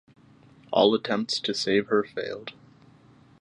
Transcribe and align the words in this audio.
All 0.71 0.95
attempts 0.95 1.39
to 1.41 1.53
save 1.53 1.89
her 1.89 2.03
failed. 2.03 2.53